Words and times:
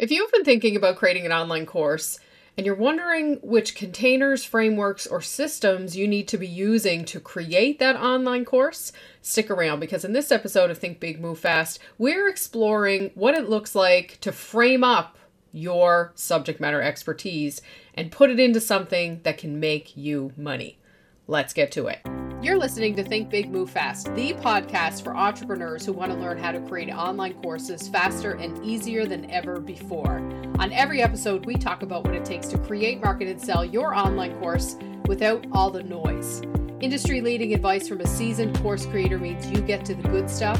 If 0.00 0.10
you've 0.10 0.32
been 0.32 0.46
thinking 0.46 0.76
about 0.76 0.96
creating 0.96 1.26
an 1.26 1.32
online 1.32 1.66
course 1.66 2.18
and 2.56 2.64
you're 2.64 2.74
wondering 2.74 3.34
which 3.42 3.74
containers, 3.74 4.42
frameworks, 4.42 5.06
or 5.06 5.20
systems 5.20 5.94
you 5.94 6.08
need 6.08 6.26
to 6.28 6.38
be 6.38 6.48
using 6.48 7.04
to 7.04 7.20
create 7.20 7.78
that 7.80 7.96
online 7.96 8.46
course, 8.46 8.92
stick 9.20 9.50
around 9.50 9.78
because 9.78 10.02
in 10.02 10.14
this 10.14 10.32
episode 10.32 10.70
of 10.70 10.78
Think 10.78 11.00
Big, 11.00 11.20
Move 11.20 11.38
Fast, 11.38 11.80
we're 11.98 12.30
exploring 12.30 13.10
what 13.14 13.34
it 13.34 13.50
looks 13.50 13.74
like 13.74 14.16
to 14.22 14.32
frame 14.32 14.82
up 14.82 15.18
your 15.52 16.12
subject 16.14 16.60
matter 16.62 16.80
expertise 16.80 17.60
and 17.92 18.10
put 18.10 18.30
it 18.30 18.40
into 18.40 18.58
something 18.58 19.20
that 19.24 19.36
can 19.36 19.60
make 19.60 19.98
you 19.98 20.32
money. 20.34 20.78
Let's 21.26 21.52
get 21.52 21.70
to 21.72 21.88
it. 21.88 22.29
You're 22.42 22.56
listening 22.56 22.96
to 22.96 23.04
Think 23.04 23.28
Big, 23.28 23.50
Move 23.50 23.68
Fast, 23.68 24.14
the 24.14 24.32
podcast 24.32 25.04
for 25.04 25.14
entrepreneurs 25.14 25.84
who 25.84 25.92
want 25.92 26.10
to 26.10 26.16
learn 26.16 26.38
how 26.38 26.52
to 26.52 26.60
create 26.62 26.88
online 26.88 27.34
courses 27.34 27.86
faster 27.86 28.32
and 28.32 28.64
easier 28.64 29.04
than 29.04 29.30
ever 29.30 29.60
before. 29.60 30.22
On 30.58 30.72
every 30.72 31.02
episode, 31.02 31.44
we 31.44 31.56
talk 31.56 31.82
about 31.82 32.04
what 32.04 32.14
it 32.14 32.24
takes 32.24 32.46
to 32.46 32.56
create, 32.56 33.02
market, 33.04 33.28
and 33.28 33.38
sell 33.38 33.62
your 33.62 33.94
online 33.94 34.40
course 34.40 34.76
without 35.04 35.44
all 35.52 35.70
the 35.70 35.82
noise. 35.82 36.40
Industry 36.80 37.20
leading 37.20 37.52
advice 37.52 37.86
from 37.86 38.00
a 38.00 38.06
seasoned 38.06 38.58
course 38.60 38.86
creator 38.86 39.18
means 39.18 39.50
you 39.50 39.60
get 39.60 39.84
to 39.84 39.94
the 39.94 40.08
good 40.08 40.30
stuff 40.30 40.58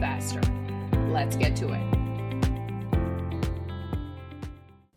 faster. 0.00 0.40
Let's 1.10 1.36
get 1.36 1.54
to 1.56 1.74
it. 1.74 1.98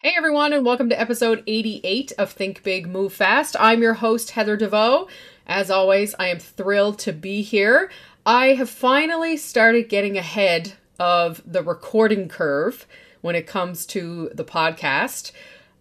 Hey 0.04 0.14
everyone, 0.18 0.52
and 0.52 0.66
welcome 0.66 0.90
to 0.90 1.00
episode 1.00 1.44
88 1.46 2.14
of 2.18 2.32
Think 2.32 2.64
Big, 2.64 2.88
Move 2.88 3.14
Fast. 3.14 3.56
I'm 3.60 3.82
your 3.82 3.96
host, 3.96 4.32
Heather 4.32 4.58
DeVoe. 4.58 5.08
As 5.48 5.72
always, 5.72 6.16
I 6.20 6.28
am 6.28 6.40
thrilled 6.40 7.00
to 7.00 7.14
be 7.14 7.42
here. 7.42 7.90
I 8.26 8.54
have 8.54 8.70
finally 8.70 9.38
started 9.38 9.90
getting 9.90 10.18
ahead 10.18 10.74
of 11.00 11.42
the 11.46 11.64
recording 11.64 12.30
curve 12.30 12.86
when 13.22 13.36
it 13.36 13.48
comes 13.48 13.86
to 13.88 14.30
the 14.34 14.44
podcast. 14.44 15.32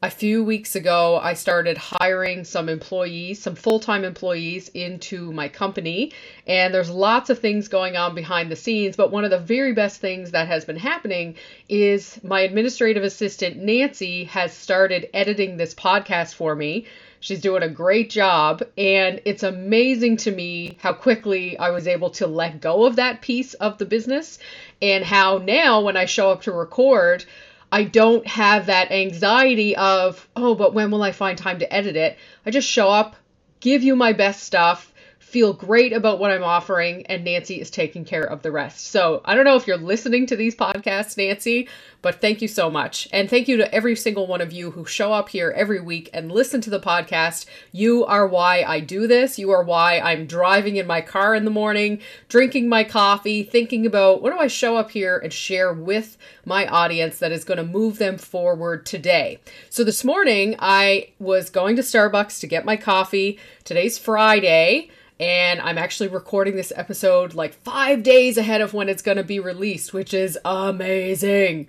A 0.02 0.08
few 0.08 0.42
weeks 0.42 0.76
ago, 0.76 1.20
I 1.22 1.34
started 1.34 1.76
hiring 1.76 2.44
some 2.44 2.70
employees, 2.70 3.42
some 3.42 3.54
full 3.54 3.80
time 3.80 4.02
employees 4.02 4.70
into 4.70 5.30
my 5.30 5.46
company. 5.48 6.14
And 6.46 6.72
there's 6.72 6.88
lots 6.88 7.28
of 7.28 7.38
things 7.38 7.68
going 7.68 7.98
on 7.98 8.14
behind 8.14 8.50
the 8.50 8.56
scenes. 8.56 8.96
But 8.96 9.10
one 9.10 9.26
of 9.26 9.30
the 9.30 9.38
very 9.38 9.74
best 9.74 10.00
things 10.00 10.30
that 10.30 10.48
has 10.48 10.64
been 10.64 10.76
happening 10.76 11.34
is 11.68 12.18
my 12.24 12.40
administrative 12.40 13.02
assistant, 13.02 13.58
Nancy, 13.58 14.24
has 14.24 14.54
started 14.54 15.10
editing 15.12 15.58
this 15.58 15.74
podcast 15.74 16.34
for 16.34 16.56
me. 16.56 16.86
She's 17.20 17.42
doing 17.42 17.62
a 17.62 17.68
great 17.68 18.08
job, 18.08 18.62
and 18.78 19.20
it's 19.26 19.42
amazing 19.42 20.16
to 20.18 20.30
me 20.30 20.78
how 20.80 20.94
quickly 20.94 21.58
I 21.58 21.68
was 21.68 21.86
able 21.86 22.10
to 22.12 22.26
let 22.26 22.62
go 22.62 22.86
of 22.86 22.96
that 22.96 23.20
piece 23.20 23.52
of 23.54 23.76
the 23.76 23.84
business, 23.84 24.38
and 24.80 25.04
how 25.04 25.36
now 25.36 25.82
when 25.82 25.98
I 25.98 26.06
show 26.06 26.30
up 26.30 26.42
to 26.42 26.52
record, 26.52 27.26
I 27.70 27.84
don't 27.84 28.26
have 28.26 28.66
that 28.66 28.90
anxiety 28.90 29.76
of, 29.76 30.26
oh, 30.34 30.54
but 30.54 30.72
when 30.72 30.90
will 30.90 31.02
I 31.02 31.12
find 31.12 31.36
time 31.36 31.58
to 31.58 31.72
edit 31.72 31.94
it? 31.94 32.16
I 32.46 32.50
just 32.50 32.68
show 32.68 32.88
up, 32.88 33.16
give 33.60 33.82
you 33.82 33.96
my 33.96 34.14
best 34.14 34.42
stuff, 34.42 34.92
feel 35.30 35.52
great 35.52 35.92
about 35.92 36.18
what 36.18 36.32
I'm 36.32 36.42
offering, 36.42 37.06
and 37.06 37.22
Nancy 37.22 37.60
is 37.60 37.70
taking 37.70 38.04
care 38.04 38.24
of 38.24 38.42
the 38.42 38.50
rest. 38.50 38.88
So 38.88 39.22
I 39.24 39.36
don't 39.36 39.44
know 39.44 39.54
if 39.54 39.64
you're 39.64 39.76
listening 39.76 40.26
to 40.26 40.34
these 40.34 40.56
podcasts, 40.56 41.16
Nancy, 41.16 41.68
but 42.02 42.20
thank 42.20 42.42
you 42.42 42.48
so 42.48 42.68
much. 42.68 43.08
And 43.12 43.30
thank 43.30 43.46
you 43.46 43.56
to 43.58 43.72
every 43.72 43.94
single 43.94 44.26
one 44.26 44.40
of 44.40 44.52
you 44.52 44.72
who 44.72 44.84
show 44.84 45.12
up 45.12 45.28
here 45.28 45.52
every 45.54 45.80
week 45.80 46.10
and 46.12 46.32
listen 46.32 46.60
to 46.62 46.70
the 46.70 46.80
podcast. 46.80 47.46
You 47.70 48.04
are 48.06 48.26
why 48.26 48.64
I 48.64 48.80
do 48.80 49.06
this. 49.06 49.38
You 49.38 49.52
are 49.52 49.62
why 49.62 50.00
I'm 50.00 50.26
driving 50.26 50.76
in 50.76 50.86
my 50.88 51.00
car 51.00 51.36
in 51.36 51.44
the 51.44 51.50
morning, 51.52 52.00
drinking 52.28 52.68
my 52.68 52.82
coffee, 52.82 53.44
thinking 53.44 53.86
about 53.86 54.22
what 54.22 54.32
do 54.32 54.38
I 54.40 54.48
show 54.48 54.76
up 54.76 54.90
here 54.90 55.16
and 55.16 55.32
share 55.32 55.72
with 55.72 56.18
my 56.44 56.66
audience 56.66 57.18
that 57.18 57.30
is 57.30 57.44
going 57.44 57.58
to 57.58 57.64
move 57.64 57.98
them 57.98 58.18
forward 58.18 58.84
today. 58.84 59.38
So 59.68 59.84
this 59.84 60.04
morning, 60.04 60.56
I 60.58 61.10
was 61.20 61.50
going 61.50 61.76
to 61.76 61.82
Starbucks 61.82 62.40
to 62.40 62.48
get 62.48 62.64
my 62.64 62.76
coffee. 62.76 63.38
Today's 63.62 63.96
Friday 63.96 64.90
and 65.20 65.60
I'm 65.60 65.76
actually 65.76 66.08
recording 66.08 66.56
this 66.56 66.72
episode 66.74 67.34
like 67.34 67.52
five 67.52 68.02
days 68.02 68.38
ahead 68.38 68.62
of 68.62 68.72
when 68.72 68.88
it's 68.88 69.02
going 69.02 69.18
to 69.18 69.22
be 69.22 69.38
released, 69.38 69.92
which 69.92 70.14
is 70.14 70.38
amazing. 70.46 71.68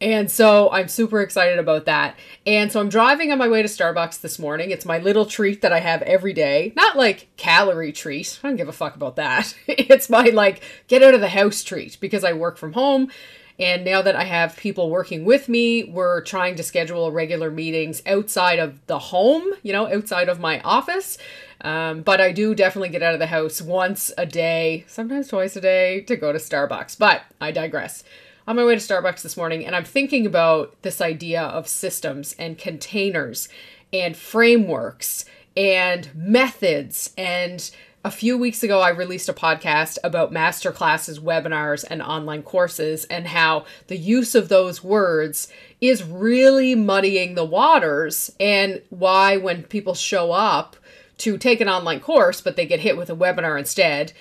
And 0.00 0.28
so 0.28 0.68
I'm 0.72 0.88
super 0.88 1.20
excited 1.20 1.60
about 1.60 1.84
that. 1.84 2.16
And 2.44 2.72
so 2.72 2.80
I'm 2.80 2.88
driving 2.88 3.30
on 3.30 3.38
my 3.38 3.48
way 3.48 3.62
to 3.62 3.68
Starbucks 3.68 4.20
this 4.20 4.36
morning. 4.36 4.72
It's 4.72 4.84
my 4.84 4.98
little 4.98 5.26
treat 5.26 5.62
that 5.62 5.72
I 5.72 5.78
have 5.78 6.02
every 6.02 6.32
day. 6.32 6.72
Not 6.74 6.96
like 6.96 7.28
calorie 7.36 7.92
treat. 7.92 8.40
I 8.42 8.48
don't 8.48 8.56
give 8.56 8.68
a 8.68 8.72
fuck 8.72 8.96
about 8.96 9.14
that. 9.14 9.54
it's 9.68 10.10
my 10.10 10.24
like 10.24 10.64
get 10.88 11.04
out 11.04 11.14
of 11.14 11.20
the 11.20 11.28
house 11.28 11.62
treat 11.62 11.98
because 12.00 12.24
I 12.24 12.32
work 12.32 12.56
from 12.58 12.72
home 12.72 13.12
and 13.58 13.84
now 13.84 14.02
that 14.02 14.16
I 14.16 14.24
have 14.24 14.56
people 14.56 14.90
working 14.90 15.24
with 15.24 15.48
me, 15.48 15.84
we're 15.84 16.22
trying 16.22 16.56
to 16.56 16.62
schedule 16.62 17.12
regular 17.12 17.50
meetings 17.50 18.02
outside 18.06 18.58
of 18.58 18.84
the 18.86 18.98
home, 18.98 19.52
you 19.62 19.72
know, 19.72 19.92
outside 19.92 20.28
of 20.28 20.40
my 20.40 20.60
office. 20.60 21.18
Um, 21.60 22.02
but 22.02 22.20
I 22.20 22.32
do 22.32 22.54
definitely 22.54 22.88
get 22.88 23.02
out 23.02 23.14
of 23.14 23.20
the 23.20 23.26
house 23.26 23.62
once 23.62 24.10
a 24.18 24.26
day, 24.26 24.84
sometimes 24.88 25.28
twice 25.28 25.54
a 25.54 25.60
day, 25.60 26.00
to 26.02 26.16
go 26.16 26.32
to 26.32 26.38
Starbucks. 26.38 26.98
But 26.98 27.22
I 27.40 27.52
digress. 27.52 28.02
On 28.48 28.56
my 28.56 28.64
way 28.64 28.74
to 28.74 28.80
Starbucks 28.80 29.22
this 29.22 29.36
morning, 29.36 29.64
and 29.64 29.76
I'm 29.76 29.84
thinking 29.84 30.26
about 30.26 30.74
this 30.82 31.00
idea 31.00 31.42
of 31.42 31.68
systems 31.68 32.34
and 32.38 32.58
containers 32.58 33.48
and 33.92 34.16
frameworks 34.16 35.24
and 35.56 36.08
methods 36.14 37.12
and 37.16 37.70
a 38.04 38.10
few 38.10 38.36
weeks 38.36 38.62
ago, 38.64 38.80
I 38.80 38.88
released 38.88 39.28
a 39.28 39.32
podcast 39.32 39.96
about 40.02 40.32
master 40.32 40.72
classes, 40.72 41.20
webinars, 41.20 41.84
and 41.88 42.02
online 42.02 42.42
courses, 42.42 43.04
and 43.04 43.28
how 43.28 43.64
the 43.86 43.96
use 43.96 44.34
of 44.34 44.48
those 44.48 44.82
words 44.82 45.48
is 45.80 46.02
really 46.02 46.74
muddying 46.74 47.34
the 47.34 47.44
waters, 47.44 48.32
and 48.40 48.82
why 48.90 49.36
when 49.36 49.62
people 49.62 49.94
show 49.94 50.32
up 50.32 50.76
to 51.18 51.38
take 51.38 51.60
an 51.60 51.68
online 51.68 52.00
course, 52.00 52.40
but 52.40 52.56
they 52.56 52.66
get 52.66 52.80
hit 52.80 52.96
with 52.96 53.08
a 53.08 53.14
webinar 53.14 53.56
instead, 53.56 54.12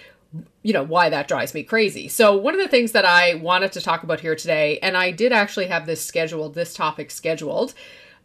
you 0.61 0.73
know, 0.73 0.83
why 0.83 1.09
that 1.09 1.27
drives 1.27 1.55
me 1.55 1.63
crazy. 1.63 2.07
So, 2.07 2.37
one 2.37 2.53
of 2.53 2.59
the 2.59 2.67
things 2.67 2.91
that 2.91 3.05
I 3.05 3.33
wanted 3.35 3.71
to 3.71 3.81
talk 3.81 4.03
about 4.03 4.19
here 4.19 4.35
today, 4.35 4.77
and 4.83 4.95
I 4.95 5.09
did 5.09 5.31
actually 5.31 5.67
have 5.67 5.87
this 5.87 6.05
scheduled, 6.05 6.53
this 6.53 6.75
topic 6.75 7.09
scheduled. 7.09 7.73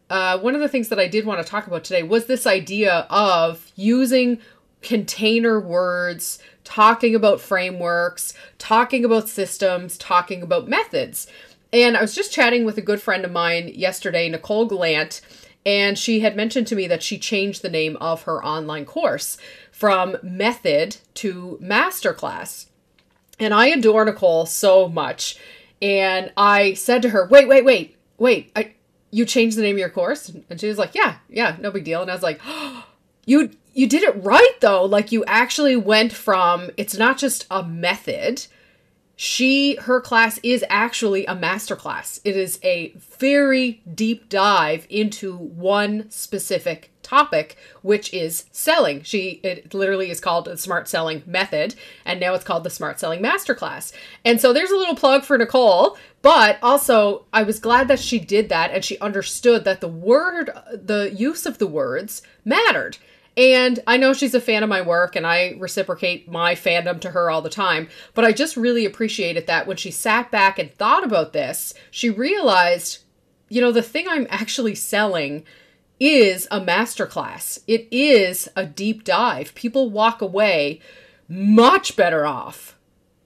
Uh, 0.09 0.39
one 0.39 0.55
of 0.55 0.61
the 0.61 0.69
things 0.69 0.89
that 0.91 1.01
I 1.01 1.09
did 1.09 1.27
want 1.27 1.45
to 1.45 1.51
talk 1.51 1.67
about 1.67 1.83
today 1.83 2.03
was 2.03 2.27
this 2.27 2.47
idea 2.47 3.07
of 3.11 3.73
using 3.75 4.39
container 4.87 5.61
words, 5.61 6.39
talking 6.65 7.15
about 7.15 7.41
frameworks, 7.41 8.33
talking 8.57 9.05
about 9.05 9.29
systems, 9.29 9.99
talking 9.99 10.43
about 10.43 10.69
methods. 10.69 11.27
And 11.73 11.97
I 11.97 12.01
was 12.01 12.15
just 12.15 12.33
chatting 12.33 12.65
with 12.65 12.79
a 12.79 12.83
good 12.83 13.03
friend 13.03 13.25
of 13.25 13.33
mine 13.33 13.73
yesterday, 13.75 14.29
Nicole 14.29 14.65
Glant, 14.65 15.21
and 15.67 15.99
she 15.99 16.21
had 16.21 16.37
mentioned 16.37 16.69
to 16.69 16.77
me 16.77 16.87
that 16.87 17.03
she 17.03 17.19
changed 17.19 17.61
the 17.61 17.69
name 17.69 17.97
of 17.97 18.23
her 18.23 18.43
online 18.45 18.85
course 18.85 19.37
from 19.73 20.17
Method 20.23 20.99
to 21.15 21.59
Masterclass. 21.61 22.67
And 23.41 23.53
I 23.53 23.67
adore 23.67 24.05
Nicole 24.05 24.47
so 24.47 24.89
much. 24.89 25.37
And 25.83 26.33
I 26.37 26.75
said 26.75 27.03
to 27.03 27.11
her, 27.11 27.27
wait, 27.27 27.49
wait, 27.49 27.65
wait, 27.65 27.97
wait, 28.17 28.53
I, 28.55 28.75
you 29.11 29.27
changed 29.27 29.59
the 29.59 29.63
name 29.63 29.75
of 29.75 29.81
your 29.81 29.91
course? 29.91 30.33
And 30.49 30.61
she 30.61 30.69
was 30.69 30.79
like, 30.79 30.95
yeah, 30.95 31.17
yeah, 31.29 31.57
no 31.59 31.73
big 31.73 31.85
deal. 31.85 32.01
And 32.01 32.11
I 32.11 32.15
was 32.15 32.23
like, 32.23 32.41
oh, 32.47 32.87
you 33.27 33.51
you 33.77 33.87
did 33.87 34.03
it 34.03 34.25
right 34.25 34.55
though. 34.61 34.87
Like 34.87 35.13
you 35.13 35.23
actually 35.27 35.77
went 35.77 36.11
from 36.11 36.71
it's 36.79 36.97
not 36.97 37.19
just 37.19 37.47
a 37.51 37.63
method. 37.63 38.47
She 39.17 39.77
her 39.77 40.01
class 40.01 40.41
is 40.43 40.65
actually 40.71 41.27
a 41.27 41.35
master 41.35 41.77
class. 41.77 42.19
It 42.25 42.39
is 42.39 42.59
a 42.63 42.95
very 43.19 43.83
deep 43.95 44.31
dive 44.31 44.87
into 44.89 45.37
one 45.37 46.11
specific 46.11 46.91
topic, 47.03 47.59
which 47.83 48.15
is 48.15 48.47
selling. 48.51 49.03
She 49.03 49.41
it 49.43 49.75
literally 49.75 50.11
is 50.11 50.21
called 50.21 50.47
the 50.47 50.57
smart 50.57 50.89
selling 50.89 51.23
method, 51.27 51.75
and 52.07 52.19
now 52.19 52.33
it's 52.33 52.45
called 52.45 52.65
the 52.65 52.71
smart 52.71 52.99
selling 52.99 53.23
masterclass. 53.23 53.93
And 54.25 54.41
so 54.41 54.55
there's 54.55 54.71
a 54.71 54.77
little 54.77 54.97
plug 54.97 55.23
for 55.23 55.37
Nicole, 55.37 55.99
but 56.23 56.59
also 56.63 57.27
I 57.31 57.43
was 57.43 57.59
glad 57.59 57.89
that 57.89 58.01
she 58.01 58.19
did 58.19 58.49
that 58.49 58.71
and 58.71 58.83
she 58.83 58.99
understood 59.01 59.65
that 59.65 59.83
the 59.83 59.89
word 59.89 60.51
the 60.73 61.13
use 61.15 61.45
of 61.45 61.59
the 61.59 61.67
words 61.67 62.23
mattered. 62.43 62.97
And 63.37 63.81
I 63.87 63.99
know 63.99 64.15
she's 64.15 64.35
a 64.35 64.41
fan 64.41 64.63
of 64.63 64.69
my 64.69 64.81
work 64.81 65.15
and 65.15 65.27
I 65.27 65.55
reciprocate 65.59 66.31
my 66.31 66.55
fandom 66.55 67.01
to 67.03 67.11
her 67.11 67.31
all 67.31 67.43
the 67.43 67.51
time, 67.51 67.89
but 68.15 68.25
I 68.25 68.33
just 68.33 68.57
really 68.57 68.87
appreciated 68.87 69.47
that 69.47 69.67
when 69.67 69.77
she 69.77 69.91
sat 69.91 70.31
back 70.31 70.59
and 70.59 70.75
thought 70.75 71.05
about 71.05 71.35
this, 71.35 71.75
she 71.91 72.09
realized, 72.09 73.01
you 73.51 73.61
know, 73.61 73.73
the 73.73 73.83
thing 73.83 74.07
I'm 74.09 74.27
actually 74.31 74.75
selling 74.75 75.45
is 76.01 76.49
a 76.51 76.61
masterclass. 76.61 77.61
It 77.67 77.89
is 77.91 78.49
a 78.57 78.65
deep 78.65 79.05
dive. 79.05 79.55
People 79.55 79.91
walk 79.91 80.23
away 80.23 80.81
much 81.29 81.97
better 81.97 82.27
off 82.27 82.77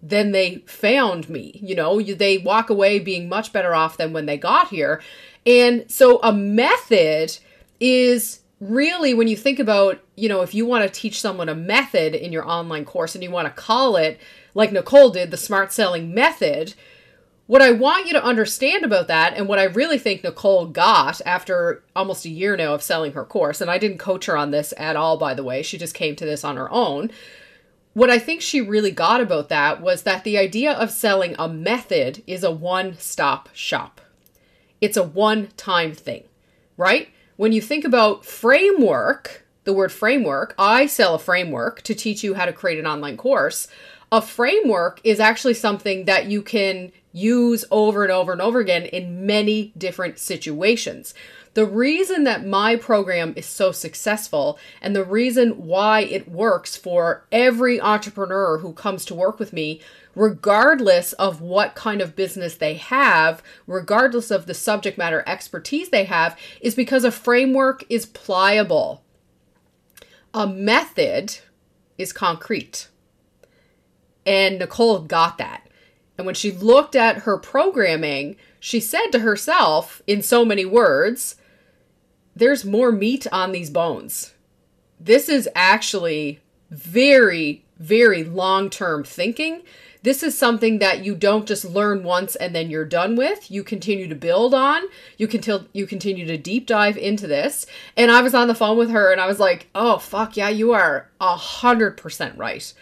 than 0.02 0.32
they 0.32 0.56
found 0.66 1.28
me. 1.28 1.60
You 1.62 1.74
know, 1.74 2.00
they 2.00 2.38
walk 2.38 2.70
away 2.70 2.98
being 2.98 3.28
much 3.28 3.52
better 3.52 3.74
off 3.74 3.96
than 3.96 4.12
when 4.12 4.26
they 4.26 4.38
got 4.38 4.68
here. 4.68 5.00
And 5.46 5.90
so 5.90 6.20
a 6.22 6.32
method 6.32 7.38
is 7.78 8.39
really 8.60 9.14
when 9.14 9.26
you 9.26 9.36
think 9.36 9.58
about 9.58 9.98
you 10.16 10.28
know 10.28 10.42
if 10.42 10.54
you 10.54 10.66
want 10.66 10.84
to 10.84 11.00
teach 11.00 11.20
someone 11.20 11.48
a 11.48 11.54
method 11.54 12.14
in 12.14 12.30
your 12.30 12.46
online 12.46 12.84
course 12.84 13.14
and 13.14 13.24
you 13.24 13.30
want 13.30 13.48
to 13.48 13.62
call 13.62 13.96
it 13.96 14.20
like 14.54 14.70
nicole 14.70 15.08
did 15.08 15.30
the 15.30 15.36
smart 15.36 15.72
selling 15.72 16.12
method 16.12 16.74
what 17.50 17.62
I 17.62 17.72
want 17.72 18.06
you 18.06 18.12
to 18.12 18.24
understand 18.24 18.84
about 18.84 19.08
that, 19.08 19.34
and 19.36 19.48
what 19.48 19.58
I 19.58 19.64
really 19.64 19.98
think 19.98 20.22
Nicole 20.22 20.66
got 20.66 21.20
after 21.26 21.82
almost 21.96 22.24
a 22.24 22.28
year 22.28 22.56
now 22.56 22.74
of 22.74 22.80
selling 22.80 23.14
her 23.14 23.24
course, 23.24 23.60
and 23.60 23.68
I 23.68 23.76
didn't 23.76 23.98
coach 23.98 24.26
her 24.26 24.36
on 24.36 24.52
this 24.52 24.72
at 24.76 24.94
all, 24.94 25.16
by 25.16 25.34
the 25.34 25.42
way, 25.42 25.64
she 25.64 25.76
just 25.76 25.92
came 25.92 26.14
to 26.14 26.24
this 26.24 26.44
on 26.44 26.56
her 26.56 26.70
own. 26.70 27.10
What 27.92 28.08
I 28.08 28.20
think 28.20 28.40
she 28.40 28.60
really 28.60 28.92
got 28.92 29.20
about 29.20 29.48
that 29.48 29.80
was 29.80 30.04
that 30.04 30.22
the 30.22 30.38
idea 30.38 30.70
of 30.70 30.92
selling 30.92 31.34
a 31.40 31.48
method 31.48 32.22
is 32.24 32.44
a 32.44 32.52
one 32.52 32.96
stop 32.98 33.48
shop, 33.52 34.00
it's 34.80 34.96
a 34.96 35.02
one 35.02 35.48
time 35.56 35.92
thing, 35.92 36.22
right? 36.76 37.08
When 37.40 37.52
you 37.52 37.62
think 37.62 37.86
about 37.86 38.26
framework, 38.26 39.46
the 39.64 39.72
word 39.72 39.92
framework, 39.92 40.54
I 40.58 40.84
sell 40.84 41.14
a 41.14 41.18
framework 41.18 41.80
to 41.84 41.94
teach 41.94 42.22
you 42.22 42.34
how 42.34 42.44
to 42.44 42.52
create 42.52 42.78
an 42.78 42.86
online 42.86 43.16
course. 43.16 43.66
A 44.12 44.20
framework 44.20 45.00
is 45.04 45.20
actually 45.20 45.54
something 45.54 46.04
that 46.04 46.26
you 46.26 46.42
can 46.42 46.92
use 47.14 47.64
over 47.70 48.02
and 48.02 48.12
over 48.12 48.32
and 48.32 48.42
over 48.42 48.58
again 48.58 48.82
in 48.82 49.24
many 49.24 49.72
different 49.78 50.18
situations. 50.18 51.14
The 51.54 51.66
reason 51.66 52.24
that 52.24 52.46
my 52.46 52.76
program 52.76 53.34
is 53.36 53.46
so 53.46 53.72
successful 53.72 54.58
and 54.80 54.94
the 54.94 55.04
reason 55.04 55.66
why 55.66 56.02
it 56.02 56.28
works 56.28 56.76
for 56.76 57.26
every 57.32 57.80
entrepreneur 57.80 58.58
who 58.58 58.72
comes 58.72 59.04
to 59.06 59.16
work 59.16 59.40
with 59.40 59.52
me, 59.52 59.80
regardless 60.14 61.12
of 61.14 61.40
what 61.40 61.74
kind 61.74 62.00
of 62.00 62.14
business 62.14 62.54
they 62.54 62.74
have, 62.74 63.42
regardless 63.66 64.30
of 64.30 64.46
the 64.46 64.54
subject 64.54 64.96
matter 64.96 65.24
expertise 65.26 65.88
they 65.88 66.04
have, 66.04 66.38
is 66.60 66.76
because 66.76 67.02
a 67.02 67.10
framework 67.10 67.84
is 67.88 68.06
pliable. 68.06 69.02
A 70.32 70.46
method 70.46 71.38
is 71.98 72.12
concrete. 72.12 72.86
And 74.24 74.60
Nicole 74.60 75.00
got 75.00 75.38
that. 75.38 75.66
And 76.16 76.26
when 76.26 76.36
she 76.36 76.52
looked 76.52 76.94
at 76.94 77.22
her 77.22 77.38
programming, 77.38 78.36
she 78.60 78.78
said 78.78 79.08
to 79.10 79.20
herself, 79.20 80.00
in 80.06 80.22
so 80.22 80.44
many 80.44 80.64
words, 80.64 81.36
there's 82.40 82.64
more 82.64 82.90
meat 82.90 83.26
on 83.30 83.52
these 83.52 83.70
bones. 83.70 84.32
This 84.98 85.28
is 85.28 85.48
actually 85.54 86.40
very, 86.70 87.64
very 87.78 88.24
long 88.24 88.70
term 88.70 89.04
thinking. 89.04 89.62
This 90.02 90.22
is 90.22 90.36
something 90.36 90.78
that 90.78 91.04
you 91.04 91.14
don't 91.14 91.46
just 91.46 91.66
learn 91.66 92.02
once 92.02 92.34
and 92.34 92.54
then 92.54 92.70
you're 92.70 92.86
done 92.86 93.16
with. 93.16 93.50
You 93.50 93.62
continue 93.62 94.08
to 94.08 94.14
build 94.14 94.54
on. 94.54 94.82
You 95.18 95.28
can 95.28 95.68
you 95.74 95.86
continue 95.86 96.26
to 96.26 96.38
deep 96.38 96.66
dive 96.66 96.96
into 96.96 97.26
this. 97.26 97.66
And 97.94 98.10
I 98.10 98.22
was 98.22 98.34
on 98.34 98.48
the 98.48 98.54
phone 98.54 98.78
with 98.78 98.90
her 98.90 99.12
and 99.12 99.20
I 99.20 99.26
was 99.26 99.38
like, 99.38 99.68
"Oh 99.74 99.98
fuck 99.98 100.38
yeah, 100.38 100.48
you 100.48 100.72
are 100.72 101.10
a 101.20 101.36
hundred 101.36 101.98
percent 101.98 102.38
right. 102.38 102.72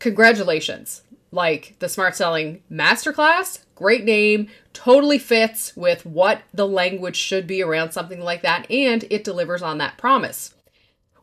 Congratulations! 0.00 1.02
like 1.32 1.74
the 1.78 1.88
Smart 1.88 2.14
Selling 2.14 2.62
Masterclass. 2.70 3.60
Great 3.82 4.04
name, 4.04 4.46
totally 4.72 5.18
fits 5.18 5.76
with 5.76 6.06
what 6.06 6.42
the 6.54 6.68
language 6.68 7.16
should 7.16 7.48
be 7.48 7.60
around 7.60 7.90
something 7.90 8.20
like 8.20 8.42
that, 8.42 8.70
and 8.70 9.04
it 9.10 9.24
delivers 9.24 9.60
on 9.60 9.78
that 9.78 9.98
promise. 9.98 10.54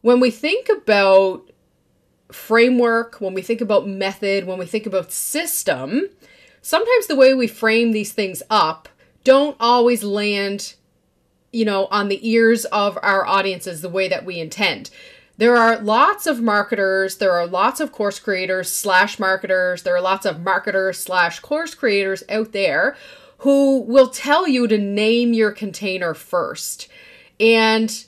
When 0.02 0.20
we 0.20 0.30
think 0.30 0.68
about 0.68 1.50
framework, 2.34 3.22
when 3.22 3.34
we 3.34 3.42
think 3.42 3.62
about 3.62 3.88
method, 3.88 4.44
when 4.44 4.60
we 4.60 4.66
think 4.66 4.86
about 4.86 5.14
system, 5.14 6.10
sometimes 6.62 7.08
the 7.08 7.16
way 7.16 7.34
we 7.34 7.48
frame 7.48 7.94
these 7.94 8.12
things 8.12 8.44
up 8.50 8.90
don't 9.24 9.56
always 9.58 10.04
land, 10.04 10.76
you 11.54 11.64
know, 11.64 11.86
on 11.86 12.10
the 12.10 12.30
ears 12.30 12.66
of 12.66 13.00
our 13.02 13.26
audiences 13.26 13.80
the 13.80 13.88
way 13.88 14.10
that 14.10 14.26
we 14.26 14.38
intend 14.38 14.90
there 15.40 15.56
are 15.56 15.80
lots 15.80 16.28
of 16.28 16.42
marketers 16.42 17.18
there 17.18 17.32
are 17.32 17.48
lots 17.48 17.80
of 17.80 17.92
course 17.92 18.20
creators 18.20 18.72
slash 18.72 19.18
marketers 19.20 19.84
there 19.84 19.96
are 19.96 20.02
lots 20.02 20.26
of 20.26 20.42
marketers 20.42 21.00
slash 21.00 21.40
course 21.40 21.74
creators 21.74 22.24
out 22.30 22.52
there 22.52 22.96
who 23.40 23.82
will 23.82 24.10
tell 24.10 24.48
you 24.48 24.68
to 24.68 24.78
name 24.78 25.34
your 25.34 25.52
container 25.52 26.14
first. 26.14 26.88
And 27.40 28.06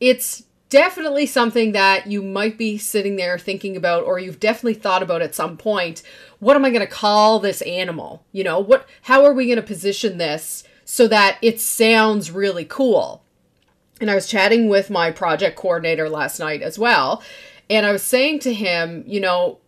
it's 0.00 0.44
definitely 0.68 1.26
something 1.26 1.72
that 1.72 2.06
you 2.06 2.22
might 2.22 2.56
be 2.56 2.78
sitting 2.78 3.16
there 3.16 3.38
thinking 3.38 3.76
about 3.76 4.04
or 4.04 4.18
you've 4.18 4.38
definitely 4.38 4.74
thought 4.74 5.02
about 5.02 5.22
at 5.22 5.34
some 5.34 5.56
point 5.56 6.02
what 6.40 6.54
am 6.54 6.64
i 6.64 6.70
going 6.70 6.80
to 6.80 6.86
call 6.86 7.38
this 7.38 7.62
animal? 7.62 8.24
You 8.32 8.44
know 8.44 8.60
what 8.60 8.86
how 9.02 9.24
are 9.24 9.32
we 9.32 9.46
going 9.46 9.56
to 9.56 9.62
position 9.62 10.18
this 10.18 10.62
so 10.84 11.08
that 11.08 11.38
it 11.42 11.60
sounds 11.60 12.30
really 12.30 12.64
cool 12.64 13.24
and 14.00 14.10
I 14.10 14.14
was 14.14 14.26
chatting 14.26 14.68
with 14.68 14.90
my 14.90 15.10
project 15.10 15.56
coordinator 15.56 16.08
last 16.08 16.38
night 16.38 16.62
as 16.62 16.78
well. 16.78 17.22
And 17.70 17.84
I 17.84 17.92
was 17.92 18.02
saying 18.02 18.40
to 18.40 18.54
him, 18.54 19.04
you 19.06 19.20
know, 19.20 19.58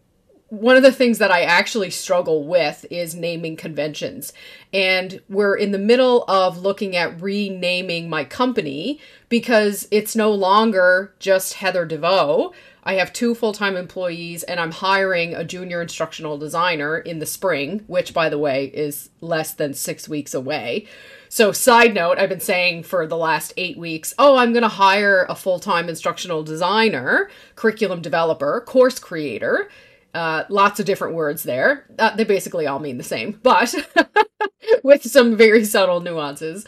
one 0.51 0.77
of 0.77 0.83
the 0.83 0.93
things 0.93 1.19
that 1.19 1.31
I 1.31 1.43
actually 1.43 1.91
struggle 1.91 2.45
with 2.45 2.85
is 2.91 3.15
naming 3.15 3.57
conventions. 3.57 4.33
And 4.73 5.21
we're 5.29 5.57
in 5.57 5.71
the 5.71 5.79
middle 5.79 6.25
of 6.25 6.59
looking 6.59 6.97
at 6.97 7.23
renaming 7.23 8.11
my 8.11 8.25
company 8.25 9.01
because 9.29 9.87
it's 9.93 10.17
no 10.17 10.33
longer 10.33 11.15
just 11.21 11.55
Heather 11.55 11.87
DeVoe. 11.87 12.53
I 12.83 12.95
have 12.95 13.13
two 13.13 13.37
full 13.37 13.53
time 13.53 13.77
employees 13.77 14.43
and 14.43 14.59
I'm 14.59 14.73
hiring 14.73 15.35
a 15.35 15.45
junior 15.45 15.81
instructional 15.83 16.37
designer 16.37 16.99
in 16.99 17.21
the 17.21 17.27
spring, 17.27 17.85
which, 17.87 18.13
by 18.13 18.29
the 18.29 18.39
way, 18.39 18.67
is 18.67 19.11
less 19.21 19.55
than 19.55 19.73
six 19.73 20.09
weeks 20.09 20.35
away. 20.35 20.87
So, 21.29 21.53
side 21.53 21.95
note, 21.95 22.19
I've 22.19 22.29
been 22.29 22.41
saying 22.41 22.83
for 22.83 23.07
the 23.07 23.17
last 23.17 23.53
eight 23.57 23.79
weeks, 23.79 24.15
oh, 24.19 24.37
I'm 24.37 24.53
going 24.53 24.63
to 24.63 24.69
hire 24.69 25.27
a 25.29 25.37
full 25.37 25.61
time 25.61 25.89
instructional 25.89 26.43
designer, 26.43 27.31
curriculum 27.55 28.03
developer, 28.03 28.61
course 28.63 28.99
creator. 28.99 29.69
Uh, 30.13 30.45
lots 30.49 30.81
of 30.81 30.87
different 30.87 31.15
words 31.15 31.45
there. 31.45 31.87
Uh, 31.99 32.15
they 32.17 32.25
basically 32.25 32.67
all 32.67 32.81
mean 32.81 32.99
the 32.99 33.05
same, 33.05 33.39
but 33.43 33.75
with 34.83 35.05
some 35.05 35.37
very 35.37 35.65
subtle 35.65 36.01
nuances. 36.01 36.67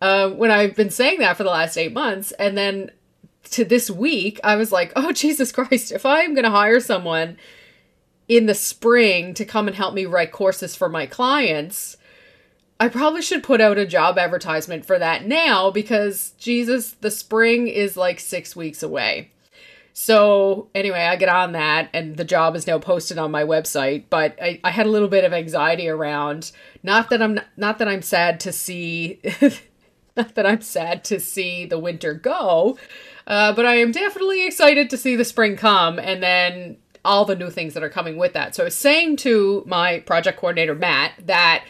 Uh, 0.00 0.30
when 0.30 0.50
I've 0.50 0.76
been 0.76 0.90
saying 0.90 1.18
that 1.20 1.36
for 1.36 1.44
the 1.44 1.50
last 1.50 1.76
eight 1.76 1.92
months, 1.92 2.32
and 2.32 2.56
then 2.56 2.90
to 3.50 3.64
this 3.64 3.90
week, 3.90 4.38
I 4.44 4.56
was 4.56 4.70
like, 4.72 4.92
oh, 4.96 5.12
Jesus 5.24 5.52
Christ, 5.52 5.92
if 5.92 6.06
I'm 6.06 6.34
going 6.34 6.44
to 6.44 6.50
hire 6.50 6.80
someone 6.80 7.36
in 8.28 8.46
the 8.46 8.54
spring 8.54 9.34
to 9.34 9.44
come 9.44 9.66
and 9.66 9.76
help 9.76 9.94
me 9.94 10.06
write 10.06 10.32
courses 10.32 10.76
for 10.76 10.88
my 10.88 11.06
clients, 11.06 11.96
I 12.80 12.88
probably 12.88 13.22
should 13.22 13.42
put 13.42 13.60
out 13.60 13.78
a 13.78 13.86
job 13.86 14.18
advertisement 14.18 14.84
for 14.84 14.98
that 14.98 15.26
now 15.26 15.70
because 15.70 16.32
Jesus, 16.38 16.92
the 16.92 17.10
spring 17.10 17.68
is 17.68 17.96
like 17.96 18.18
six 18.18 18.56
weeks 18.56 18.82
away. 18.82 19.30
So 19.96 20.70
anyway, 20.74 21.02
I 21.02 21.14
get 21.14 21.28
on 21.28 21.52
that 21.52 21.88
and 21.94 22.16
the 22.16 22.24
job 22.24 22.56
is 22.56 22.66
now 22.66 22.80
posted 22.80 23.16
on 23.16 23.30
my 23.30 23.44
website, 23.44 24.06
but 24.10 24.36
I, 24.42 24.60
I 24.64 24.70
had 24.70 24.86
a 24.86 24.90
little 24.90 25.08
bit 25.08 25.24
of 25.24 25.32
anxiety 25.32 25.88
around 25.88 26.50
not 26.82 27.10
that 27.10 27.22
I'm 27.22 27.38
not 27.56 27.78
that 27.78 27.86
I'm 27.86 28.02
sad 28.02 28.40
to 28.40 28.52
see 28.52 29.20
not 30.16 30.34
that 30.34 30.46
I'm 30.46 30.62
sad 30.62 31.04
to 31.04 31.20
see 31.20 31.64
the 31.64 31.78
winter 31.78 32.12
go, 32.12 32.76
uh, 33.28 33.52
but 33.52 33.66
I 33.66 33.76
am 33.76 33.92
definitely 33.92 34.44
excited 34.44 34.90
to 34.90 34.96
see 34.96 35.14
the 35.14 35.24
spring 35.24 35.56
come 35.56 36.00
and 36.00 36.20
then 36.20 36.76
all 37.04 37.24
the 37.24 37.36
new 37.36 37.50
things 37.50 37.72
that 37.74 37.84
are 37.84 37.88
coming 37.88 38.16
with 38.16 38.32
that. 38.32 38.56
So 38.56 38.64
I 38.64 38.66
was 38.66 38.74
saying 38.74 39.18
to 39.18 39.62
my 39.64 40.00
project 40.00 40.40
coordinator 40.40 40.74
Matt 40.74 41.12
that 41.26 41.64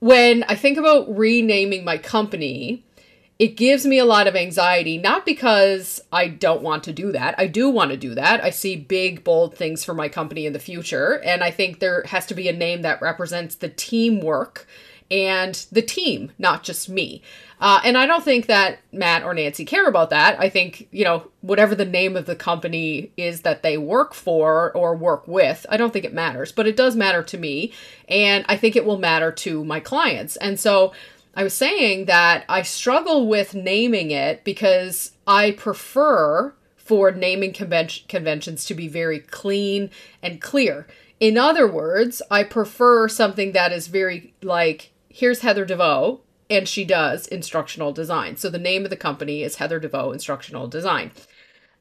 when 0.00 0.42
I 0.44 0.56
think 0.56 0.78
about 0.78 1.16
renaming 1.16 1.84
my 1.84 1.96
company, 1.96 2.85
it 3.38 3.56
gives 3.56 3.84
me 3.84 3.98
a 3.98 4.04
lot 4.04 4.26
of 4.26 4.34
anxiety, 4.34 4.96
not 4.96 5.26
because 5.26 6.00
I 6.10 6.28
don't 6.28 6.62
want 6.62 6.84
to 6.84 6.92
do 6.92 7.12
that. 7.12 7.34
I 7.36 7.46
do 7.46 7.68
want 7.68 7.90
to 7.90 7.96
do 7.96 8.14
that. 8.14 8.42
I 8.42 8.50
see 8.50 8.76
big, 8.76 9.24
bold 9.24 9.54
things 9.54 9.84
for 9.84 9.92
my 9.92 10.08
company 10.08 10.46
in 10.46 10.54
the 10.54 10.58
future. 10.58 11.20
And 11.22 11.44
I 11.44 11.50
think 11.50 11.78
there 11.78 12.02
has 12.06 12.24
to 12.26 12.34
be 12.34 12.48
a 12.48 12.52
name 12.52 12.82
that 12.82 13.02
represents 13.02 13.54
the 13.54 13.68
teamwork 13.68 14.66
and 15.10 15.66
the 15.70 15.82
team, 15.82 16.32
not 16.38 16.62
just 16.62 16.88
me. 16.88 17.22
Uh, 17.60 17.80
and 17.84 17.96
I 17.96 18.06
don't 18.06 18.24
think 18.24 18.46
that 18.46 18.80
Matt 18.92 19.22
or 19.22 19.32
Nancy 19.32 19.64
care 19.64 19.86
about 19.86 20.10
that. 20.10 20.38
I 20.38 20.48
think, 20.48 20.88
you 20.90 21.04
know, 21.04 21.28
whatever 21.40 21.74
the 21.74 21.84
name 21.84 22.16
of 22.16 22.26
the 22.26 22.36
company 22.36 23.12
is 23.16 23.42
that 23.42 23.62
they 23.62 23.78
work 23.78 24.14
for 24.14 24.72
or 24.72 24.96
work 24.96 25.26
with, 25.28 25.64
I 25.70 25.76
don't 25.76 25.92
think 25.92 26.04
it 26.04 26.12
matters, 26.12 26.52
but 26.52 26.66
it 26.66 26.76
does 26.76 26.96
matter 26.96 27.22
to 27.22 27.38
me. 27.38 27.72
And 28.08 28.44
I 28.48 28.56
think 28.56 28.76
it 28.76 28.84
will 28.84 28.98
matter 28.98 29.30
to 29.32 29.64
my 29.64 29.80
clients. 29.80 30.36
And 30.36 30.58
so 30.60 30.92
I 31.36 31.44
was 31.44 31.52
saying 31.52 32.06
that 32.06 32.46
I 32.48 32.62
struggle 32.62 33.28
with 33.28 33.54
naming 33.54 34.10
it 34.10 34.42
because 34.42 35.12
I 35.26 35.50
prefer 35.50 36.54
for 36.76 37.10
naming 37.10 37.52
conven- 37.52 38.08
conventions 38.08 38.64
to 38.64 38.74
be 38.74 38.88
very 38.88 39.18
clean 39.20 39.90
and 40.22 40.40
clear. 40.40 40.86
In 41.20 41.36
other 41.36 41.70
words, 41.70 42.22
I 42.30 42.42
prefer 42.42 43.06
something 43.08 43.52
that 43.52 43.70
is 43.70 43.88
very 43.88 44.34
like 44.42 44.92
here's 45.10 45.40
Heather 45.40 45.64
DeVoe, 45.64 46.20
and 46.48 46.66
she 46.66 46.84
does 46.84 47.26
instructional 47.26 47.92
design. 47.92 48.36
So 48.36 48.48
the 48.48 48.58
name 48.58 48.84
of 48.84 48.90
the 48.90 48.96
company 48.96 49.42
is 49.42 49.56
Heather 49.56 49.78
DeVoe 49.80 50.12
Instructional 50.12 50.68
Design. 50.68 51.10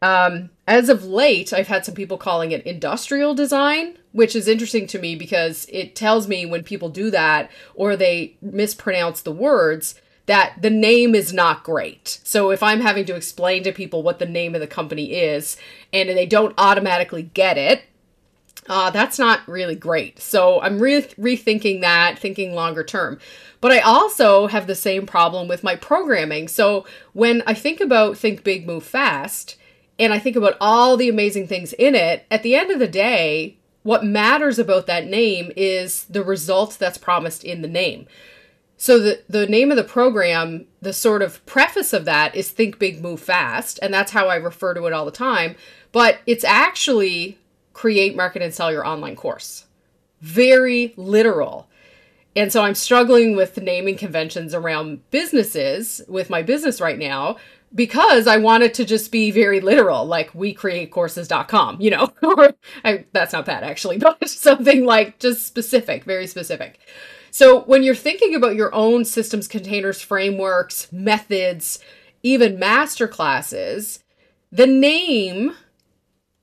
Um, 0.01 0.49
as 0.67 0.89
of 0.89 1.05
late, 1.05 1.53
I've 1.53 1.67
had 1.67 1.85
some 1.85 1.95
people 1.95 2.17
calling 2.17 2.51
it 2.51 2.65
industrial 2.65 3.33
design, 3.33 3.97
which 4.15 4.33
is 4.33 4.47
interesting 4.47 4.87
to 4.87 4.97
me 4.97 5.13
because 5.13 5.67
it 5.69 5.93
tells 5.93 6.25
me 6.25 6.45
when 6.45 6.63
people 6.63 6.87
do 6.87 7.11
that 7.11 7.51
or 7.73 7.97
they 7.97 8.37
mispronounce 8.41 9.19
the 9.19 9.31
words 9.31 9.95
that 10.25 10.53
the 10.61 10.69
name 10.69 11.13
is 11.13 11.33
not 11.33 11.65
great. 11.65 12.21
So 12.23 12.49
if 12.49 12.63
I'm 12.63 12.79
having 12.79 13.03
to 13.07 13.15
explain 13.15 13.63
to 13.63 13.73
people 13.73 14.03
what 14.03 14.19
the 14.19 14.25
name 14.25 14.55
of 14.55 14.61
the 14.61 14.67
company 14.67 15.15
is 15.15 15.57
and 15.91 16.07
they 16.07 16.25
don't 16.25 16.55
automatically 16.57 17.23
get 17.23 17.57
it, 17.57 17.83
uh, 18.69 18.89
that's 18.89 19.19
not 19.19 19.45
really 19.49 19.75
great. 19.75 20.21
So 20.21 20.61
I'm 20.61 20.79
re- 20.79 21.01
rethinking 21.01 21.81
that, 21.81 22.17
thinking 22.17 22.53
longer 22.55 22.85
term. 22.85 23.19
But 23.59 23.73
I 23.73 23.79
also 23.79 24.47
have 24.47 24.65
the 24.65 24.75
same 24.75 25.05
problem 25.05 25.49
with 25.49 25.61
my 25.61 25.75
programming. 25.75 26.47
So 26.47 26.85
when 27.11 27.43
I 27.45 27.53
think 27.53 27.81
about 27.81 28.17
Think 28.17 28.45
Big, 28.45 28.65
Move 28.65 28.85
Fast, 28.85 29.57
and 29.99 30.13
I 30.13 30.19
think 30.19 30.37
about 30.37 30.55
all 30.61 30.95
the 30.95 31.09
amazing 31.09 31.47
things 31.47 31.73
in 31.73 31.95
it, 31.95 32.25
at 32.31 32.43
the 32.43 32.55
end 32.55 32.71
of 32.71 32.79
the 32.79 32.87
day, 32.87 33.57
what 33.85 34.03
matters 34.03 34.57
about 34.57 34.87
that 34.87 35.05
name 35.05 35.51
is 35.55 36.05
the 36.05 36.23
result 36.23 36.75
that's 36.79 36.97
promised 36.97 37.43
in 37.43 37.61
the 37.61 37.67
name. 37.67 38.07
So 38.77 38.97
the 38.97 39.21
the 39.29 39.45
name 39.45 39.69
of 39.69 39.77
the 39.77 39.83
program, 39.83 40.65
the 40.81 40.91
sort 40.91 41.21
of 41.21 41.45
preface 41.45 41.93
of 41.93 42.03
that 42.05 42.35
is 42.35 42.49
think 42.49 42.79
big 42.79 42.99
move 42.99 43.19
fast 43.19 43.77
and 43.83 43.93
that's 43.93 44.11
how 44.11 44.27
I 44.27 44.37
refer 44.37 44.73
to 44.73 44.87
it 44.87 44.93
all 44.93 45.05
the 45.05 45.11
time, 45.11 45.55
but 45.91 46.17
it's 46.25 46.43
actually 46.43 47.37
create 47.73 48.15
market 48.15 48.41
and 48.41 48.51
sell 48.51 48.71
your 48.71 48.87
online 48.87 49.15
course. 49.15 49.65
Very 50.19 50.95
literal. 50.97 51.69
And 52.35 52.51
so 52.51 52.63
I'm 52.63 52.73
struggling 52.73 53.35
with 53.35 53.61
naming 53.61 53.97
conventions 53.97 54.55
around 54.55 55.07
businesses 55.11 56.01
with 56.07 56.31
my 56.31 56.41
business 56.41 56.81
right 56.81 56.97
now 56.97 57.37
because 57.75 58.25
I 58.25 58.37
wanted 58.37 58.73
to 58.75 58.85
just 58.85 59.11
be 59.11 59.31
very 59.31 59.59
literal, 59.59 60.05
like 60.05 60.33
we 60.33 60.53
create 60.53 60.91
courses.com, 60.91 61.81
you 61.81 61.91
know, 61.91 62.13
or 62.23 62.53
I, 62.83 63.05
that's 63.11 63.33
not 63.33 63.45
bad 63.45 63.63
actually, 63.63 63.97
but 63.99 64.27
something 64.29 64.85
like 64.85 65.19
just 65.19 65.45
specific, 65.45 66.05
very 66.05 66.25
specific. 66.25 66.79
So 67.31 67.63
when 67.63 67.83
you're 67.83 67.95
thinking 67.95 68.33
about 68.33 68.55
your 68.55 68.73
own 68.73 69.03
systems, 69.03 69.49
containers, 69.49 70.01
frameworks, 70.01 70.89
methods, 70.91 71.79
even 72.23 72.57
master 72.57 73.09
classes, 73.09 74.03
the 74.51 74.67
name 74.67 75.53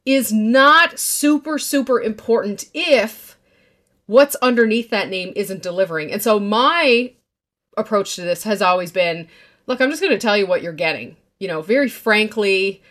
is 0.05 0.33
not 0.33 0.99
super, 0.99 1.59
super 1.59 1.99
important 1.99 2.67
if 2.75 3.39
what's 4.05 4.37
underneath 4.37 4.91
that 4.91 5.09
name 5.09 5.33
isn't 5.35 5.63
delivering. 5.63 6.13
And 6.13 6.23
so 6.23 6.39
my 6.39 7.15
approach 7.79 8.17
to 8.17 8.21
this 8.21 8.43
has 8.43 8.61
always 8.61 8.93
been 8.93 9.29
look, 9.67 9.81
I'm 9.81 9.91
just 9.91 10.03
going 10.03 10.13
to 10.13 10.19
tell 10.19 10.37
you 10.37 10.47
what 10.47 10.61
you're 10.61 10.73
getting. 10.73 11.17
You 11.43 11.49
know, 11.49 11.61
very 11.61 11.89
frankly, 11.89 12.85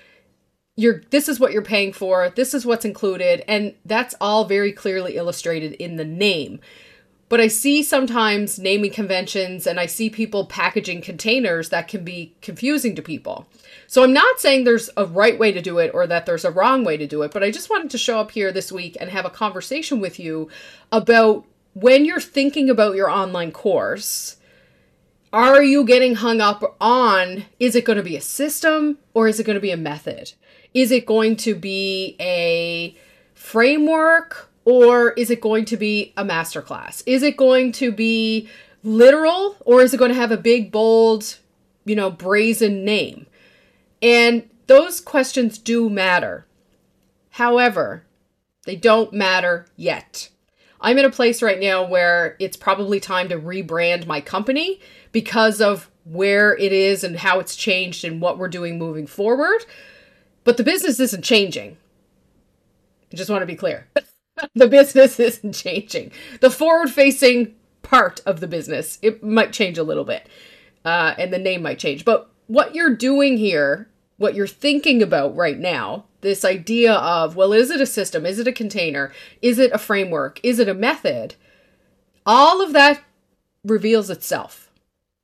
you're 0.76 1.04
this 1.10 1.30
is 1.30 1.40
what 1.40 1.54
you're 1.54 1.62
paying 1.62 1.94
for, 1.94 2.30
this 2.36 2.54
is 2.54 2.66
what's 2.66 2.84
included, 2.84 3.46
and 3.48 3.76
that's 3.86 4.14
all 4.20 4.44
very 4.44 4.74
clearly 4.74 5.16
illustrated 5.16 5.72
in 5.76 5.96
the 5.96 6.04
name. 6.04 6.60
But 7.30 7.40
I 7.40 7.48
see 7.48 7.82
sometimes 7.82 8.60
naming 8.60 8.92
conventions 8.92 9.66
and 9.66 9.80
I 9.80 9.86
see 9.86 10.10
people 10.10 10.48
packaging 10.48 11.02
containers 11.02 11.70
that 11.70 11.88
can 11.88 12.04
be 12.04 12.36
confusing 12.42 12.94
to 12.96 13.02
people. 13.02 13.48
So 13.88 14.04
I'm 14.04 14.12
not 14.12 14.42
saying 14.42 14.66
there's 14.66 14.90
a 14.98 15.06
right 15.06 15.40
way 15.40 15.54
to 15.54 15.62
do 15.62 15.78
it 15.78 15.92
or 15.94 16.06
that 16.08 16.26
there's 16.26 16.44
a 16.44 16.52
wrong 16.52 16.84
way 16.84 16.98
to 16.98 17.08
do 17.08 17.22
it, 17.22 17.32
but 17.32 17.44
I 17.44 17.52
just 17.52 17.70
wanted 17.70 17.90
to 17.92 17.98
show 17.98 18.20
up 18.20 18.32
here 18.32 18.52
this 18.52 18.70
week 18.70 18.98
and 19.00 19.10
have 19.10 19.24
a 19.24 19.30
conversation 19.30 20.02
with 20.02 20.20
you 20.20 20.50
about 20.92 21.46
when 21.72 22.04
you're 22.04 22.20
thinking 22.20 22.70
about 22.70 22.96
your 22.96 23.10
online 23.10 23.54
course. 23.54 24.36
Are 25.34 25.64
you 25.64 25.86
getting 25.86 26.16
hung 26.16 26.42
up 26.42 26.76
on 26.82 27.46
is 27.58 27.76
it 27.76 27.86
going 27.86 27.98
to 27.98 28.04
be 28.04 28.18
a 28.18 28.22
system 28.22 28.98
or 29.14 29.30
is 29.30 29.40
it 29.40 29.46
going 29.46 29.56
to 29.56 29.62
be 29.62 29.72
a 29.72 29.78
method? 29.78 30.34
Is 30.74 30.92
it 30.92 31.06
going 31.06 31.38
to 31.38 31.56
be 31.56 32.18
a 32.20 32.98
framework 33.34 34.50
or 34.66 35.12
is 35.12 35.30
it 35.30 35.40
going 35.40 35.64
to 35.66 35.78
be 35.78 36.14
a 36.18 36.26
masterclass? 36.26 37.02
Is 37.06 37.24
it 37.24 37.38
going 37.38 37.72
to 37.74 37.94
be 37.94 38.50
literal 38.84 39.56
or 39.62 39.82
is 39.82 39.94
it 39.94 39.98
going 39.98 40.12
to 40.12 40.20
have 40.20 40.32
a 40.32 40.38
big, 40.38 40.70
bold, 40.70 41.38
you 41.86 41.96
know, 41.96 42.12
brazen 42.12 42.84
name? 42.84 43.26
And 44.02 44.50
those 44.68 45.00
questions 45.00 45.58
do 45.58 45.90
matter. 45.90 46.46
However, 47.32 48.04
they 48.66 48.76
don't 48.76 49.14
matter 49.14 49.68
yet. 49.78 50.30
I'm 50.82 50.98
in 50.98 51.06
a 51.06 51.12
place 51.12 51.42
right 51.42 51.60
now 51.60 51.86
where 51.86 52.36
it's 52.40 52.58
probably 52.58 53.00
time 53.00 53.30
to 53.30 53.40
rebrand 53.40 54.08
my 54.08 54.20
company 54.20 54.80
because 55.12 55.62
of 55.62 55.90
where 56.04 56.58
it 56.58 56.72
is 56.72 57.04
and 57.04 57.18
how 57.18 57.40
it's 57.40 57.56
changed 57.56 58.04
and 58.04 58.20
what 58.20 58.38
we're 58.38 58.48
doing 58.48 58.80
moving 58.80 59.06
forward. 59.06 59.66
But 60.44 60.58
the 60.58 60.64
business 60.64 61.00
isn't 61.00 61.24
changing. 61.24 61.78
I 63.14 63.16
just 63.16 63.30
want 63.30 63.44
to 63.44 63.46
be 63.48 63.56
clear. 63.56 63.88
the 64.56 64.68
business 64.68 65.20
isn't 65.20 65.54
changing. 65.54 66.12
The 66.40 66.50
forward 66.50 66.90
facing 66.90 67.54
part 67.84 68.22
of 68.26 68.40
the 68.40 68.48
business, 68.48 68.98
it 69.02 69.24
might 69.24 69.54
change 69.54 69.78
a 69.78 69.84
little 69.84 70.06
bit. 70.06 70.28
Uh, 70.84 71.14
and 71.20 71.32
the 71.32 71.38
name 71.38 71.62
might 71.62 71.78
change. 71.78 72.06
But 72.06 72.32
what 72.48 72.74
you're 72.74 72.96
doing 72.96 73.38
here, 73.38 73.88
what 74.22 74.36
you're 74.36 74.48
thinking 74.48 75.02
about 75.02 75.36
right 75.36 75.58
now, 75.58 76.06
this 76.22 76.46
idea 76.46 76.94
of, 76.94 77.36
well, 77.36 77.54
is 77.54 77.72
it 77.72 77.82
a 77.82 77.86
system? 77.86 78.26
Is 78.26 78.38
it 78.38 78.48
a 78.48 78.52
container? 78.52 79.12
Is 79.42 79.58
it 79.58 79.72
a 79.74 79.80
framework? 79.80 80.40
Is 80.44 80.60
it 80.60 80.70
a 80.70 80.76
method? 80.76 81.36
All 82.26 82.62
of 82.62 82.74
that 82.74 83.02
reveals 83.64 84.10
itself. 84.10 84.72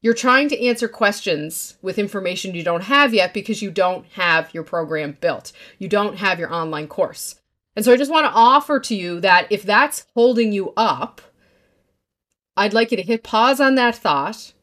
You're 0.01 0.13
trying 0.13 0.49
to 0.49 0.65
answer 0.65 0.87
questions 0.87 1.77
with 1.81 1.99
information 1.99 2.55
you 2.55 2.63
don't 2.63 2.83
have 2.83 3.13
yet 3.13 3.33
because 3.33 3.61
you 3.61 3.69
don't 3.69 4.05
have 4.13 4.53
your 4.53 4.63
program 4.63 5.17
built. 5.21 5.51
You 5.77 5.87
don't 5.87 6.17
have 6.17 6.39
your 6.39 6.51
online 6.53 6.87
course. 6.87 7.39
And 7.75 7.85
so 7.85 7.93
I 7.93 7.97
just 7.97 8.11
want 8.11 8.25
to 8.25 8.31
offer 8.33 8.79
to 8.79 8.95
you 8.95 9.19
that 9.19 9.47
if 9.51 9.61
that's 9.61 10.07
holding 10.15 10.51
you 10.51 10.73
up, 10.75 11.21
I'd 12.55 12.73
like 12.73 12.89
you 12.89 12.97
to 12.97 13.03
hit 13.03 13.23
pause 13.23 13.59
on 13.59 13.75
that 13.75 13.95
thought. 13.95 14.53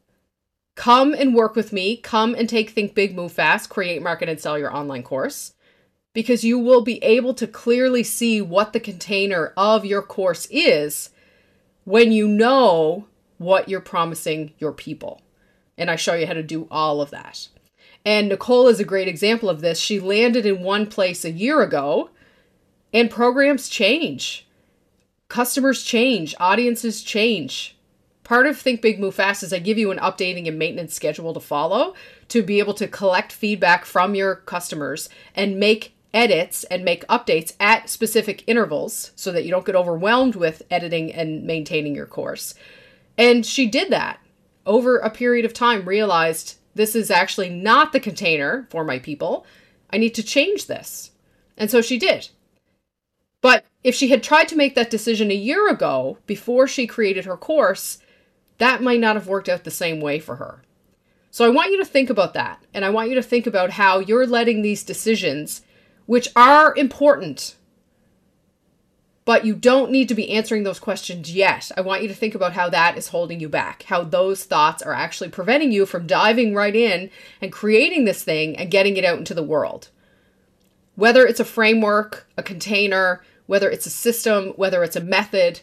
Come 0.75 1.13
and 1.13 1.33
work 1.33 1.55
with 1.55 1.73
me. 1.73 1.97
Come 1.97 2.35
and 2.35 2.47
take 2.47 2.69
Think 2.69 2.93
Big, 2.93 3.15
Move 3.15 3.31
Fast, 3.31 3.69
create, 3.69 4.01
market, 4.01 4.29
and 4.29 4.39
sell 4.39 4.59
your 4.59 4.75
online 4.75 5.03
course 5.03 5.53
because 6.13 6.43
you 6.43 6.57
will 6.57 6.81
be 6.81 7.03
able 7.03 7.33
to 7.33 7.47
clearly 7.47 8.03
see 8.03 8.41
what 8.41 8.73
the 8.73 8.79
container 8.79 9.53
of 9.57 9.85
your 9.85 10.01
course 10.01 10.47
is 10.49 11.09
when 11.83 12.11
you 12.11 12.27
know 12.27 13.05
what 13.37 13.67
you're 13.67 13.81
promising 13.81 14.53
your 14.57 14.71
people. 14.71 15.21
And 15.77 15.91
I 15.91 15.97
show 15.97 16.13
you 16.13 16.25
how 16.25 16.33
to 16.33 16.41
do 16.41 16.67
all 16.71 17.01
of 17.01 17.11
that. 17.11 17.49
And 18.05 18.29
Nicole 18.29 18.67
is 18.67 18.79
a 18.79 18.85
great 18.85 19.07
example 19.07 19.49
of 19.49 19.61
this. 19.61 19.79
She 19.79 19.99
landed 19.99 20.45
in 20.45 20.61
one 20.61 20.87
place 20.87 21.25
a 21.25 21.31
year 21.31 21.61
ago 21.61 22.11
and 22.93 23.11
programs 23.11 23.67
change, 23.67 24.47
customers 25.27 25.83
change, 25.83 26.33
audiences 26.39 27.03
change. 27.03 27.74
Part 28.25 28.47
of 28.47 28.57
Think 28.57 28.81
Big 28.81 28.99
Move 28.99 29.13
Fast 29.13 29.43
is 29.43 29.53
I 29.53 29.59
give 29.59 29.77
you 29.77 29.91
an 29.91 29.99
updating 29.99 30.47
and 30.47 30.57
maintenance 30.57 30.95
schedule 30.95 31.31
to 31.35 31.39
follow 31.39 31.93
to 32.29 32.41
be 32.41 32.57
able 32.57 32.73
to 32.73 32.87
collect 32.87 33.31
feedback 33.31 33.85
from 33.85 34.15
your 34.15 34.37
customers 34.37 35.09
and 35.35 35.59
make 35.59 35.93
edits 36.11 36.63
and 36.65 36.83
make 36.83 37.05
updates 37.05 37.53
at 37.59 37.87
specific 37.87 38.43
intervals 38.47 39.11
so 39.15 39.31
that 39.31 39.45
you 39.45 39.51
don't 39.51 39.65
get 39.65 39.75
overwhelmed 39.75 40.35
with 40.35 40.63
editing 40.71 41.13
and 41.13 41.43
maintaining 41.43 41.93
your 41.93 42.07
course. 42.07 42.55
And 43.15 43.45
she 43.45 43.67
did 43.67 43.91
that 43.91 44.19
over 44.65 44.97
a 44.97 45.11
period 45.11 45.45
of 45.45 45.53
time, 45.53 45.87
realized 45.87 46.57
this 46.73 46.95
is 46.95 47.11
actually 47.11 47.51
not 47.51 47.93
the 47.93 47.99
container 47.99 48.65
for 48.71 48.83
my 48.83 48.97
people. 48.97 49.45
I 49.91 49.97
need 49.99 50.15
to 50.15 50.23
change 50.23 50.65
this. 50.65 51.11
And 51.57 51.69
so 51.69 51.79
she 51.79 51.99
did. 51.99 52.29
But 53.41 53.65
if 53.83 53.93
she 53.93 54.07
had 54.07 54.23
tried 54.23 54.47
to 54.47 54.55
make 54.55 54.73
that 54.73 54.89
decision 54.89 55.29
a 55.29 55.35
year 55.35 55.69
ago, 55.69 56.17
before 56.25 56.67
she 56.67 56.87
created 56.87 57.25
her 57.25 57.37
course, 57.37 57.99
that 58.57 58.81
might 58.81 58.99
not 58.99 59.15
have 59.15 59.27
worked 59.27 59.49
out 59.49 59.63
the 59.63 59.71
same 59.71 59.99
way 59.99 60.19
for 60.19 60.37
her. 60.37 60.61
So 61.31 61.45
I 61.45 61.49
want 61.49 61.71
you 61.71 61.77
to 61.79 61.85
think 61.85 62.09
about 62.09 62.33
that. 62.33 62.63
And 62.73 62.85
I 62.85 62.89
want 62.89 63.09
you 63.09 63.15
to 63.15 63.21
think 63.21 63.45
about 63.45 63.71
how 63.71 63.99
you're 63.99 64.25
letting 64.25 64.61
these 64.61 64.83
decisions, 64.83 65.63
which 66.05 66.29
are 66.35 66.73
important, 66.75 67.55
but 69.25 69.43
you 69.43 69.55
don't 69.55 69.91
need 69.91 70.07
to 70.07 70.15
be 70.15 70.29
answering 70.29 70.63
those 70.63 70.79
questions 70.79 71.33
yet. 71.33 71.71
I 71.75 71.81
want 71.81 72.03
you 72.03 72.07
to 72.07 72.13
think 72.13 72.35
about 72.35 72.53
how 72.53 72.69
that 72.69 72.97
is 72.97 73.09
holding 73.09 73.39
you 73.39 73.49
back, 73.49 73.83
how 73.83 74.03
those 74.03 74.45
thoughts 74.45 74.83
are 74.83 74.93
actually 74.93 75.29
preventing 75.29 75.71
you 75.71 75.85
from 75.85 76.07
diving 76.07 76.53
right 76.53 76.75
in 76.75 77.09
and 77.41 77.51
creating 77.51 78.05
this 78.05 78.23
thing 78.23 78.55
and 78.55 78.71
getting 78.71 78.95
it 78.97 79.03
out 79.03 79.17
into 79.17 79.33
the 79.33 79.43
world. 79.43 79.89
Whether 80.95 81.25
it's 81.25 81.39
a 81.41 81.45
framework, 81.45 82.27
a 82.37 82.43
container, 82.43 83.23
whether 83.47 83.69
it's 83.69 83.87
a 83.87 83.89
system, 83.89 84.53
whether 84.55 84.83
it's 84.83 84.95
a 84.95 85.01
method, 85.01 85.61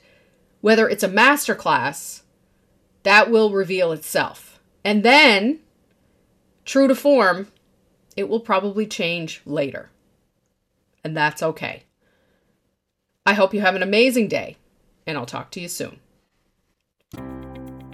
whether 0.60 0.88
it's 0.88 1.02
a 1.02 1.08
masterclass, 1.08 2.21
that 3.02 3.30
will 3.30 3.50
reveal 3.50 3.92
itself. 3.92 4.60
And 4.84 5.02
then, 5.02 5.60
true 6.64 6.88
to 6.88 6.94
form, 6.94 7.48
it 8.16 8.28
will 8.28 8.40
probably 8.40 8.86
change 8.86 9.40
later. 9.44 9.90
And 11.04 11.16
that's 11.16 11.42
okay. 11.42 11.84
I 13.24 13.34
hope 13.34 13.54
you 13.54 13.60
have 13.60 13.74
an 13.74 13.82
amazing 13.82 14.28
day, 14.28 14.56
and 15.06 15.16
I'll 15.16 15.26
talk 15.26 15.50
to 15.52 15.60
you 15.60 15.68
soon. 15.68 16.00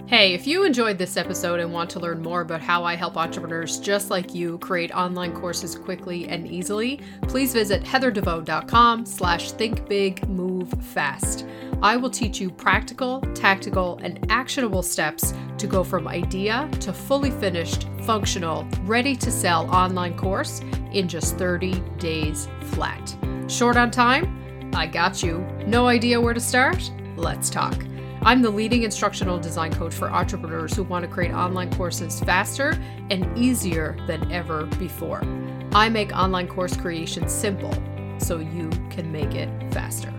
Hey, 0.09 0.33
if 0.33 0.47
you 0.47 0.65
enjoyed 0.65 0.97
this 0.97 1.17
episode 1.17 1.59
and 1.59 1.71
want 1.71 1.91
to 1.91 1.99
learn 1.99 2.23
more 2.23 2.41
about 2.41 2.61
how 2.61 2.83
I 2.83 2.95
help 2.95 3.15
entrepreneurs 3.15 3.79
just 3.79 4.09
like 4.09 4.33
you 4.33 4.57
create 4.57 4.91
online 4.91 5.35
courses 5.35 5.75
quickly 5.75 6.27
and 6.27 6.47
easily, 6.47 6.99
please 7.27 7.53
visit 7.53 7.83
heatherdevoe.com 7.83 9.05
slash 9.05 9.53
thinkbigmovefast. 9.53 11.47
I 11.83 11.95
will 11.95 12.09
teach 12.09 12.41
you 12.41 12.49
practical, 12.49 13.21
tactical, 13.35 13.99
and 14.01 14.25
actionable 14.31 14.81
steps 14.81 15.35
to 15.59 15.67
go 15.67 15.83
from 15.83 16.07
idea 16.07 16.67
to 16.79 16.91
fully 16.91 17.29
finished, 17.29 17.87
functional, 18.01 18.67
ready 18.85 19.15
to 19.15 19.29
sell 19.29 19.69
online 19.69 20.17
course 20.17 20.61
in 20.91 21.07
just 21.07 21.37
30 21.37 21.81
days 21.99 22.47
flat. 22.71 23.15
Short 23.47 23.77
on 23.77 23.91
time? 23.91 24.71
I 24.73 24.87
got 24.87 25.21
you. 25.21 25.47
No 25.67 25.85
idea 25.85 26.19
where 26.19 26.33
to 26.33 26.39
start? 26.39 26.89
Let's 27.15 27.51
talk. 27.51 27.75
I'm 28.21 28.41
the 28.41 28.49
leading 28.49 28.83
instructional 28.83 29.39
design 29.39 29.71
coach 29.73 29.93
for 29.93 30.09
entrepreneurs 30.09 30.75
who 30.75 30.83
want 30.83 31.03
to 31.03 31.09
create 31.09 31.31
online 31.31 31.73
courses 31.73 32.19
faster 32.19 32.77
and 33.09 33.25
easier 33.37 33.97
than 34.07 34.29
ever 34.31 34.65
before. 34.77 35.23
I 35.71 35.87
make 35.87 36.11
online 36.11 36.47
course 36.47 36.75
creation 36.75 37.29
simple 37.29 37.73
so 38.17 38.39
you 38.39 38.69
can 38.89 39.09
make 39.11 39.35
it 39.35 39.49
faster. 39.71 40.13